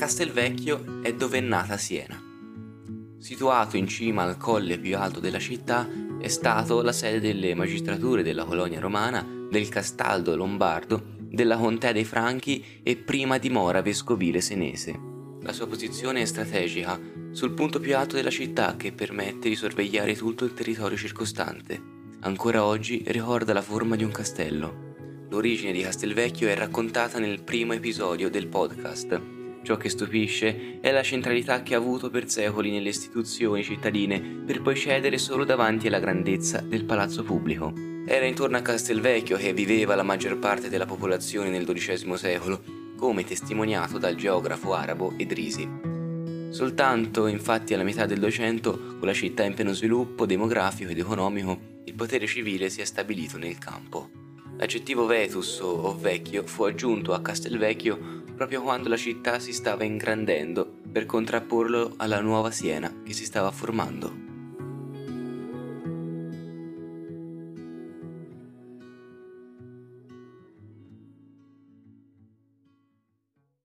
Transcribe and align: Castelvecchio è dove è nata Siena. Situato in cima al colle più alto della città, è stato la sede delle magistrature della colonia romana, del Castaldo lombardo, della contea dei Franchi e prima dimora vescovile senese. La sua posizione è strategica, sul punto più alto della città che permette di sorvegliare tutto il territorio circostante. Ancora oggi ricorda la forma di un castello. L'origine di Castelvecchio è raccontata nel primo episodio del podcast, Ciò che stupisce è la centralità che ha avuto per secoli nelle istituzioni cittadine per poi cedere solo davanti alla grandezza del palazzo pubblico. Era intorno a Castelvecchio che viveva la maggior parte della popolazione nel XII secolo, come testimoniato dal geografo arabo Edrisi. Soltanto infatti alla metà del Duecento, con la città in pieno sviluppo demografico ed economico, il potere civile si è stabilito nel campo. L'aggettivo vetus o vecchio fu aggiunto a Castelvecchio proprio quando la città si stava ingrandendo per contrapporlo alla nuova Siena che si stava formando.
Castelvecchio 0.00 1.02
è 1.02 1.12
dove 1.12 1.36
è 1.36 1.40
nata 1.42 1.76
Siena. 1.76 2.18
Situato 3.18 3.76
in 3.76 3.86
cima 3.86 4.22
al 4.22 4.38
colle 4.38 4.78
più 4.78 4.96
alto 4.96 5.20
della 5.20 5.38
città, 5.38 5.86
è 6.18 6.28
stato 6.28 6.80
la 6.80 6.90
sede 6.90 7.20
delle 7.20 7.54
magistrature 7.54 8.22
della 8.22 8.46
colonia 8.46 8.80
romana, 8.80 9.22
del 9.50 9.68
Castaldo 9.68 10.34
lombardo, 10.34 11.16
della 11.18 11.58
contea 11.58 11.92
dei 11.92 12.06
Franchi 12.06 12.64
e 12.82 12.96
prima 12.96 13.36
dimora 13.36 13.82
vescovile 13.82 14.40
senese. 14.40 14.98
La 15.42 15.52
sua 15.52 15.66
posizione 15.66 16.22
è 16.22 16.24
strategica, 16.24 16.98
sul 17.32 17.52
punto 17.52 17.78
più 17.78 17.94
alto 17.94 18.16
della 18.16 18.30
città 18.30 18.76
che 18.76 18.92
permette 18.92 19.50
di 19.50 19.54
sorvegliare 19.54 20.16
tutto 20.16 20.46
il 20.46 20.54
territorio 20.54 20.96
circostante. 20.96 21.78
Ancora 22.20 22.64
oggi 22.64 23.04
ricorda 23.08 23.52
la 23.52 23.60
forma 23.60 23.96
di 23.96 24.04
un 24.04 24.12
castello. 24.12 25.26
L'origine 25.28 25.72
di 25.72 25.82
Castelvecchio 25.82 26.48
è 26.48 26.56
raccontata 26.56 27.18
nel 27.18 27.42
primo 27.42 27.74
episodio 27.74 28.30
del 28.30 28.46
podcast, 28.46 29.38
Ciò 29.62 29.76
che 29.76 29.90
stupisce 29.90 30.78
è 30.80 30.90
la 30.90 31.02
centralità 31.02 31.62
che 31.62 31.74
ha 31.74 31.78
avuto 31.78 32.08
per 32.08 32.28
secoli 32.28 32.70
nelle 32.70 32.88
istituzioni 32.88 33.62
cittadine 33.62 34.20
per 34.20 34.62
poi 34.62 34.74
cedere 34.74 35.18
solo 35.18 35.44
davanti 35.44 35.86
alla 35.86 36.00
grandezza 36.00 36.60
del 36.60 36.84
palazzo 36.84 37.22
pubblico. 37.22 37.72
Era 38.06 38.24
intorno 38.24 38.56
a 38.56 38.62
Castelvecchio 38.62 39.36
che 39.36 39.52
viveva 39.52 39.94
la 39.94 40.02
maggior 40.02 40.38
parte 40.38 40.70
della 40.70 40.86
popolazione 40.86 41.50
nel 41.50 41.66
XII 41.66 42.16
secolo, 42.16 42.62
come 42.96 43.24
testimoniato 43.24 43.98
dal 43.98 44.14
geografo 44.14 44.74
arabo 44.74 45.12
Edrisi. 45.18 45.68
Soltanto 46.48 47.26
infatti 47.26 47.74
alla 47.74 47.84
metà 47.84 48.06
del 48.06 48.18
Duecento, 48.18 48.96
con 48.98 49.06
la 49.06 49.12
città 49.12 49.44
in 49.44 49.54
pieno 49.54 49.72
sviluppo 49.72 50.26
demografico 50.26 50.90
ed 50.90 50.98
economico, 50.98 51.58
il 51.84 51.94
potere 51.94 52.26
civile 52.26 52.70
si 52.70 52.80
è 52.80 52.84
stabilito 52.84 53.36
nel 53.36 53.58
campo. 53.58 54.08
L'aggettivo 54.56 55.06
vetus 55.06 55.60
o 55.60 55.96
vecchio 55.96 56.44
fu 56.46 56.64
aggiunto 56.64 57.12
a 57.14 57.20
Castelvecchio 57.20 58.24
proprio 58.40 58.62
quando 58.62 58.88
la 58.88 58.96
città 58.96 59.38
si 59.38 59.52
stava 59.52 59.84
ingrandendo 59.84 60.64
per 60.90 61.04
contrapporlo 61.04 61.92
alla 61.98 62.22
nuova 62.22 62.50
Siena 62.50 63.02
che 63.04 63.12
si 63.12 63.26
stava 63.26 63.50
formando. 63.50 64.29